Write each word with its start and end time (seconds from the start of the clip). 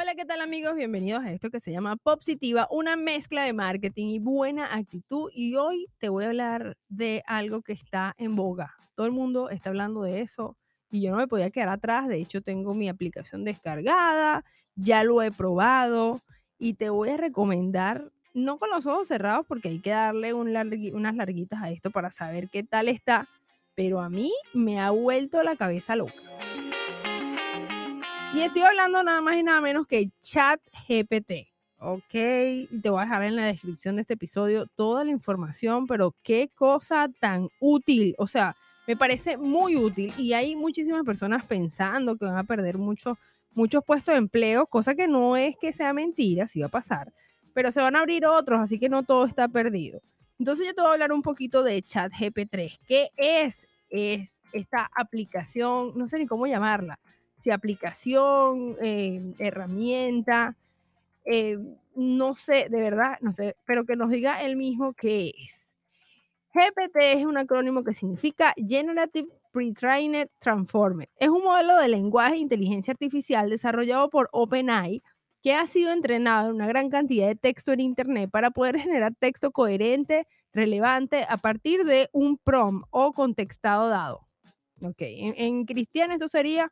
Hola, 0.00 0.14
¿qué 0.14 0.24
tal 0.24 0.40
amigos? 0.40 0.76
Bienvenidos 0.76 1.24
a 1.24 1.32
esto 1.32 1.50
que 1.50 1.58
se 1.58 1.72
llama 1.72 1.96
Popsitiva, 1.96 2.68
una 2.70 2.94
mezcla 2.94 3.42
de 3.42 3.52
marketing 3.52 4.06
y 4.06 4.20
buena 4.20 4.76
actitud. 4.76 5.28
Y 5.34 5.56
hoy 5.56 5.88
te 5.98 6.08
voy 6.08 6.22
a 6.22 6.28
hablar 6.28 6.76
de 6.88 7.24
algo 7.26 7.62
que 7.62 7.72
está 7.72 8.14
en 8.16 8.36
boga. 8.36 8.76
Todo 8.94 9.08
el 9.08 9.12
mundo 9.12 9.50
está 9.50 9.70
hablando 9.70 10.02
de 10.02 10.20
eso 10.20 10.56
y 10.88 11.00
yo 11.00 11.10
no 11.10 11.16
me 11.16 11.26
podía 11.26 11.50
quedar 11.50 11.70
atrás. 11.70 12.06
De 12.06 12.16
hecho, 12.16 12.42
tengo 12.42 12.74
mi 12.74 12.88
aplicación 12.88 13.42
descargada, 13.42 14.44
ya 14.76 15.02
lo 15.02 15.20
he 15.20 15.32
probado 15.32 16.20
y 16.60 16.74
te 16.74 16.90
voy 16.90 17.08
a 17.08 17.16
recomendar, 17.16 18.12
no 18.34 18.56
con 18.58 18.70
los 18.70 18.86
ojos 18.86 19.08
cerrados 19.08 19.46
porque 19.48 19.70
hay 19.70 19.80
que 19.80 19.90
darle 19.90 20.32
unas 20.32 21.16
larguitas 21.16 21.60
a 21.60 21.72
esto 21.72 21.90
para 21.90 22.12
saber 22.12 22.48
qué 22.50 22.62
tal 22.62 22.86
está, 22.86 23.28
pero 23.74 24.00
a 24.00 24.08
mí 24.08 24.32
me 24.54 24.78
ha 24.78 24.90
vuelto 24.90 25.42
la 25.42 25.56
cabeza 25.56 25.96
loca. 25.96 26.22
Y 28.34 28.42
estoy 28.42 28.60
hablando 28.60 29.02
nada 29.02 29.22
más 29.22 29.36
y 29.36 29.42
nada 29.42 29.60
menos 29.62 29.86
que 29.86 30.10
ChatGPT. 30.20 31.48
Ok, 31.78 32.10
te 32.10 32.90
voy 32.90 33.00
a 33.00 33.04
dejar 33.04 33.22
en 33.22 33.36
la 33.36 33.46
descripción 33.46 33.96
de 33.96 34.02
este 34.02 34.14
episodio 34.14 34.66
toda 34.76 35.02
la 35.02 35.10
información, 35.10 35.86
pero 35.86 36.14
qué 36.22 36.50
cosa 36.54 37.08
tan 37.20 37.48
útil. 37.58 38.14
O 38.18 38.26
sea, 38.26 38.54
me 38.86 38.96
parece 38.98 39.38
muy 39.38 39.76
útil 39.76 40.12
y 40.18 40.34
hay 40.34 40.56
muchísimas 40.56 41.04
personas 41.04 41.46
pensando 41.46 42.18
que 42.18 42.26
van 42.26 42.36
a 42.36 42.44
perder 42.44 42.76
muchos 42.76 43.16
muchos 43.54 43.82
puestos 43.82 44.12
de 44.12 44.18
empleo, 44.18 44.66
cosa 44.66 44.94
que 44.94 45.08
no 45.08 45.36
es 45.36 45.56
que 45.56 45.72
sea 45.72 45.92
mentira, 45.94 46.46
sí 46.46 46.60
va 46.60 46.66
a 46.66 46.70
pasar, 46.70 47.12
pero 47.54 47.72
se 47.72 47.80
van 47.80 47.96
a 47.96 48.00
abrir 48.00 48.26
otros, 48.26 48.60
así 48.60 48.78
que 48.78 48.90
no 48.90 49.04
todo 49.04 49.24
está 49.24 49.48
perdido. 49.48 50.00
Entonces 50.38 50.66
yo 50.66 50.74
te 50.74 50.82
voy 50.82 50.90
a 50.90 50.92
hablar 50.92 51.12
un 51.12 51.22
poquito 51.22 51.62
de 51.64 51.82
ChatGPT. 51.82 52.78
¿Qué 52.86 53.08
es, 53.16 53.66
es 53.88 54.42
esta 54.52 54.88
aplicación? 54.94 55.92
No 55.96 56.08
sé 56.08 56.18
ni 56.18 56.26
cómo 56.26 56.46
llamarla 56.46 56.98
si 57.38 57.50
aplicación, 57.50 58.76
eh, 58.80 59.34
herramienta, 59.38 60.56
eh, 61.24 61.58
no 61.94 62.36
sé, 62.36 62.68
de 62.70 62.80
verdad, 62.80 63.18
no 63.20 63.34
sé, 63.34 63.56
pero 63.66 63.84
que 63.84 63.96
nos 63.96 64.10
diga 64.10 64.42
él 64.42 64.56
mismo 64.56 64.94
qué 64.94 65.32
es. 65.36 65.74
GPT 66.54 67.12
es 67.12 67.26
un 67.26 67.36
acrónimo 67.36 67.84
que 67.84 67.92
significa 67.92 68.54
Generative 68.56 69.28
Pre-trained 69.52 70.28
Transformer. 70.38 71.08
Es 71.16 71.28
un 71.28 71.42
modelo 71.42 71.76
de 71.76 71.88
lenguaje 71.88 72.34
e 72.34 72.38
inteligencia 72.38 72.92
artificial 72.92 73.50
desarrollado 73.50 74.08
por 74.10 74.28
OpenAI 74.32 75.02
que 75.42 75.54
ha 75.54 75.66
sido 75.66 75.92
entrenado 75.92 76.48
en 76.48 76.56
una 76.56 76.66
gran 76.66 76.90
cantidad 76.90 77.26
de 77.26 77.36
texto 77.36 77.72
en 77.72 77.80
Internet 77.80 78.30
para 78.30 78.50
poder 78.50 78.78
generar 78.78 79.14
texto 79.14 79.50
coherente, 79.52 80.26
relevante, 80.52 81.24
a 81.28 81.36
partir 81.36 81.84
de 81.84 82.08
un 82.12 82.38
prompt 82.38 82.86
o 82.90 83.12
contextado 83.12 83.88
dado. 83.88 84.26
Ok, 84.82 85.00
en, 85.00 85.34
en 85.36 85.64
cristiano 85.64 86.14
esto 86.14 86.28
sería 86.28 86.70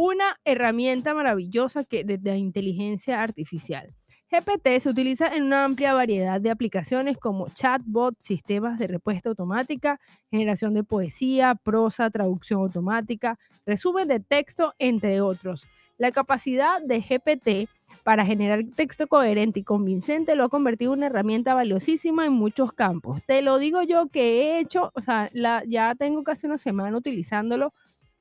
una 0.00 0.38
herramienta 0.44 1.12
maravillosa 1.12 1.82
que, 1.82 2.04
de, 2.04 2.36
inteligencia 2.36 3.20
artificial. 3.20 3.92
GPT 4.30 4.78
se 4.78 4.90
utiliza 4.90 5.34
en 5.34 5.42
una 5.42 5.64
amplia 5.64 5.92
variedad 5.92 6.40
de 6.40 6.52
aplicaciones 6.52 7.18
como 7.18 7.48
chatbot, 7.48 8.14
sistemas 8.20 8.78
de 8.78 8.86
respuesta 8.86 9.30
automática, 9.30 9.98
generación 10.30 10.74
de 10.74 10.84
poesía, 10.84 11.56
prosa, 11.56 12.10
traducción 12.10 12.60
automática, 12.60 13.40
resumen 13.66 14.06
de 14.06 14.20
texto, 14.20 14.72
entre 14.78 15.20
otros. 15.20 15.66
La 15.96 16.12
capacidad 16.12 16.80
de 16.80 17.00
GPT 17.00 17.68
para 18.04 18.24
generar 18.24 18.62
texto 18.76 19.08
coherente 19.08 19.58
y 19.58 19.64
convincente 19.64 20.36
lo 20.36 20.44
ha 20.44 20.48
convertido 20.48 20.92
en 20.92 20.98
una 20.98 21.06
herramienta 21.06 21.54
valiosísima 21.54 22.24
en 22.24 22.34
muchos 22.34 22.72
campos. 22.72 23.20
Te 23.26 23.42
lo 23.42 23.58
digo 23.58 23.82
yo 23.82 24.06
que 24.06 24.42
he 24.42 24.60
hecho, 24.60 24.92
o 24.94 25.00
sea, 25.00 25.28
ya 25.66 25.96
tengo 25.96 26.22
casi 26.22 26.46
una 26.46 26.56
semana 26.56 26.96
utilizándolo 26.96 27.72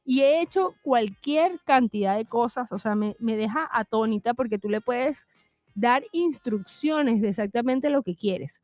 y 0.10 0.22
he 0.22 0.42
hecho 0.42 0.74
cualquier 0.84 1.60
cantidad 1.66 2.16
de 2.16 2.24
cosas, 2.24 2.72
o 2.72 2.80
sea, 2.80 2.96
me, 2.96 3.14
deja 3.20 3.70
atónita 3.70 4.34
porque 4.34 4.58
tú 4.58 4.70
le 4.70 4.80
puedes 4.80 5.28
dar 5.76 6.02
instrucciones 6.14 7.20
de 7.20 7.28
exactamente 7.28 7.90
lo 7.90 8.04
que 8.04 8.16
quieres. 8.16 8.62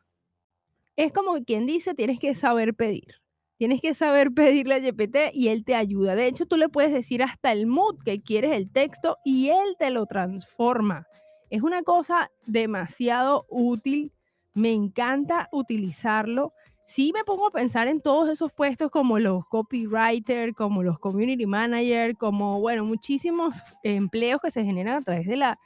Es 0.95 1.11
como 1.11 1.33
quien 1.43 1.65
dice, 1.65 1.95
tienes 1.95 2.17
que 2.17 2.33
saber 2.33 2.73
pedir. 2.73 3.15
Tienes 3.57 3.81
que 3.81 3.93
saber 3.93 4.31
pedirle 4.33 4.75
a 4.75 4.79
GPT 4.79 5.33
y 5.33 5.49
él 5.49 5.65
te 5.65 5.75
ayuda. 5.75 6.15
De 6.15 6.27
hecho, 6.27 6.45
tú 6.45 6.55
le 6.55 6.69
puedes 6.69 6.93
decir 6.93 7.21
hasta 7.21 7.51
el 7.51 7.67
mood 7.67 7.97
que 8.05 8.21
quieres 8.21 8.53
el 8.53 8.71
texto 8.71 9.17
y 9.25 9.49
él 9.49 9.75
te 9.77 9.89
lo 9.89 10.05
transforma. 10.05 11.07
Es 11.49 11.61
una 11.61 11.83
cosa 11.83 12.31
demasiado 12.45 13.45
útil. 13.49 14.13
Me 14.53 14.71
encanta 14.71 15.49
utilizarlo 15.51 16.53
sí 16.85 17.11
me 17.13 17.23
pongo 17.23 17.47
a 17.47 17.51
pensar 17.51 17.87
en 17.87 18.01
todos 18.01 18.29
esos 18.29 18.51
puestos 18.51 18.91
como 18.91 19.19
los 19.19 19.47
copywriter, 19.47 20.53
como 20.53 20.83
los 20.83 20.99
community 20.99 21.45
manager, 21.45 22.17
como, 22.17 22.59
bueno, 22.59 22.85
muchísimos 22.85 23.61
empleos 23.83 24.41
que 24.41 24.51
se 24.51 24.63
generan 24.63 24.97
a 24.97 25.01
través 25.01 25.27
de 25.27 25.37
la 25.37 25.59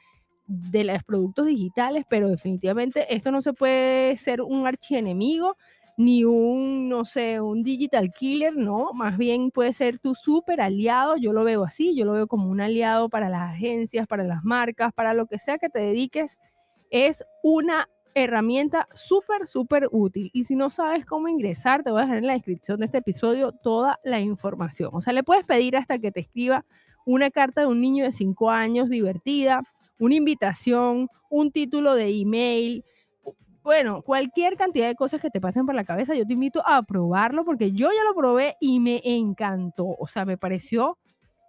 de 0.48 0.86
los 0.86 1.04
productos 1.04 1.46
digitales, 1.46 2.06
pero 2.10 2.30
definitivamente 2.30 3.14
esto 3.14 3.32
no 3.32 3.42
se 3.42 3.52
puede 3.52 4.16
ser 4.16 4.42
un 4.42 4.66
archienemigo 4.66 5.58
ni 5.98 6.24
un, 6.24 6.88
no 6.88 7.06
sé, 7.06 7.42
un 7.42 7.64
digital 7.64 8.14
killer, 8.14 8.56
no, 8.56 8.94
más 8.94 9.18
bien 9.18 9.50
puede 9.52 9.74
ser 9.74 9.98
tu 9.98 10.14
súper 10.14 10.62
aliado, 10.62 11.18
yo 11.18 11.34
lo 11.34 11.44
veo 11.44 11.64
así, 11.64 11.96
yo 11.96 12.06
lo 12.06 12.14
veo 12.14 12.28
como 12.28 12.50
un 12.50 12.62
aliado 12.62 13.10
para 13.10 13.30
las 13.30 13.56
agencias, 13.56 14.08
para 14.08 14.24
las 14.24 14.44
marcas, 14.44 14.94
para 14.94 15.16
lo 15.16 15.26
que 15.26 15.40
sea 15.40 15.58
que 15.58 15.70
te 15.70 15.80
dediques, 15.80 16.38
es 16.92 17.26
una 17.44 17.90
herramienta 18.24 18.88
súper, 18.94 19.48
súper 19.48 19.88
útil. 19.92 20.30
Y 20.34 20.46
si 20.46 20.56
no 20.56 20.70
sabes 20.70 21.06
cómo 21.06 21.28
ingresar, 21.28 21.84
te 21.84 21.92
voy 21.92 22.00
a 22.00 22.04
dejar 22.04 22.18
en 22.18 22.28
la 22.28 22.34
descripción 22.34 22.80
de 22.80 22.86
este 22.86 22.98
episodio 23.00 23.52
toda 23.52 24.00
la 24.04 24.20
información. 24.20 24.90
O 24.94 25.02
sea, 25.02 25.14
le 25.14 25.24
puedes 25.24 25.46
pedir 25.46 25.78
hasta 25.78 26.00
que 26.00 26.12
te 26.12 26.22
escriba 26.22 26.66
una 27.06 27.30
carta 27.30 27.62
de 27.62 27.68
un 27.68 27.80
niño 27.80 28.04
de 28.04 28.12
5 28.12 28.50
años 28.50 28.90
divertida, 28.90 29.62
una 30.00 30.16
invitación, 30.16 31.08
un 31.30 31.52
título 31.52 31.94
de 31.94 32.10
email. 32.10 32.84
Bueno, 33.64 34.02
cualquier 34.02 34.56
cantidad 34.56 34.88
de 34.88 34.96
cosas 34.96 35.22
que 35.22 35.30
te 35.30 35.40
pasen 35.40 35.66
por 35.66 35.76
la 35.76 35.84
cabeza, 35.84 36.16
yo 36.16 36.26
te 36.26 36.34
invito 36.34 36.62
a 36.66 36.84
probarlo 36.84 37.46
porque 37.46 37.72
yo 37.72 37.90
ya 37.90 38.04
lo 38.04 38.16
probé 38.16 38.56
y 38.60 38.80
me 38.80 39.02
encantó. 39.04 39.86
O 40.00 40.08
sea, 40.08 40.26
me 40.26 40.38
pareció 40.38 40.98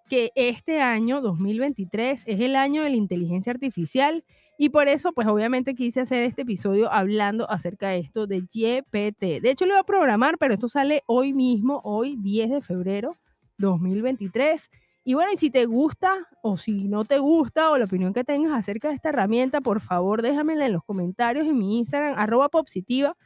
que 0.08 0.32
este 0.34 0.80
año 0.80 1.20
2023 1.20 2.24
es 2.26 2.40
el 2.40 2.56
año 2.56 2.82
de 2.82 2.90
la 2.90 2.96
inteligencia 2.96 3.52
artificial 3.52 4.24
y 4.60 4.70
por 4.70 4.88
eso, 4.88 5.12
pues 5.12 5.28
obviamente 5.28 5.76
quise 5.76 6.00
hacer 6.00 6.24
este 6.24 6.42
episodio 6.42 6.92
hablando 6.92 7.48
acerca 7.48 7.90
de 7.90 7.98
esto 7.98 8.26
de 8.26 8.40
GPT. 8.40 9.40
De 9.40 9.50
hecho, 9.50 9.66
lo 9.66 9.74
iba 9.74 9.80
a 9.80 9.84
programar, 9.84 10.36
pero 10.36 10.54
esto 10.54 10.68
sale 10.68 11.04
hoy 11.06 11.32
mismo, 11.32 11.80
hoy 11.84 12.16
10 12.16 12.50
de 12.50 12.60
febrero 12.60 13.14
2023. 13.58 14.68
Y 15.04 15.14
bueno, 15.14 15.30
y 15.32 15.36
si 15.36 15.50
te 15.50 15.64
gusta 15.64 16.26
o 16.42 16.58
si 16.58 16.88
no 16.88 17.04
te 17.04 17.18
gusta 17.18 17.70
o 17.70 17.78
la 17.78 17.84
opinión 17.84 18.12
que 18.12 18.24
tengas 18.24 18.52
acerca 18.52 18.88
de 18.88 18.94
esta 18.94 19.10
herramienta, 19.10 19.60
por 19.60 19.80
favor 19.80 20.22
déjamela 20.22 20.66
en 20.66 20.72
los 20.72 20.82
comentarios 20.82 21.46
en 21.46 21.56
mi 21.56 21.78
Instagram, 21.78 22.18
arroba 22.18 22.48
popsitiva. 22.48 23.16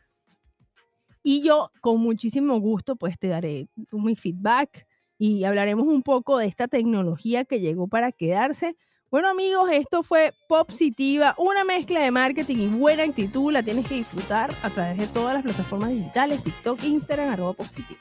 Y 1.22 1.42
yo 1.42 1.70
con 1.80 1.98
muchísimo 1.98 2.60
gusto 2.60 2.94
pues 2.96 3.18
te 3.18 3.28
daré 3.28 3.68
mi 3.90 4.16
feedback 4.16 4.86
y 5.24 5.44
hablaremos 5.44 5.86
un 5.86 6.02
poco 6.02 6.38
de 6.38 6.46
esta 6.46 6.66
tecnología 6.66 7.44
que 7.44 7.60
llegó 7.60 7.86
para 7.86 8.10
quedarse 8.10 8.76
bueno 9.12 9.28
amigos, 9.28 9.68
esto 9.70 10.02
fue 10.02 10.32
Popsitiva, 10.48 11.34
una 11.36 11.64
mezcla 11.64 12.00
de 12.00 12.10
marketing 12.10 12.56
y 12.56 12.66
buena 12.68 13.02
actitud. 13.02 13.52
La 13.52 13.62
tienes 13.62 13.86
que 13.86 13.96
disfrutar 13.96 14.56
a 14.62 14.70
través 14.70 14.96
de 14.96 15.06
todas 15.06 15.34
las 15.34 15.42
plataformas 15.42 15.90
digitales, 15.90 16.42
TikTok, 16.42 16.82
Instagram, 16.82 17.28
arroba 17.28 17.52
Popsitiva. 17.52 18.00